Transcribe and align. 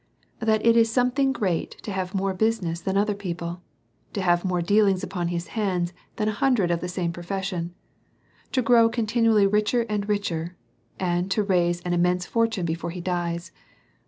That 0.39 0.65
it 0.65 0.75
is 0.75 0.91
something 0.91 1.31
great 1.31 1.77
to 1.83 1.91
have 1.91 2.15
more 2.15 2.33
business 2.33 2.81
than 2.81 2.97
other 2.97 3.13
DEVOUT 3.13 3.33
AND 3.35 3.39
HOLY 3.39 3.51
LIFE. 3.51 3.57
1^5 3.59 3.59
people; 3.59 3.61
to 4.13 4.21
have 4.23 4.45
more 4.45 4.61
dealings 4.63 5.03
upon 5.03 5.27
his 5.27 5.47
hands 5.49 5.93
than 6.15 6.27
an 6.27 6.33
hundred 6.33 6.71
of 6.71 6.81
the 6.81 6.87
same 6.87 7.13
profession; 7.13 7.75
to 8.51 8.63
grow 8.63 8.89
continually 8.89 9.45
richer 9.45 9.81
and 9.87 10.09
richer, 10.09 10.55
and 10.99 11.29
to 11.29 11.43
raise 11.43 11.81
an 11.81 11.93
immense 11.93 12.25
fortune 12.25 12.65
be 12.65 12.73
fore 12.73 12.89
he 12.89 12.99
dies. 12.99 13.51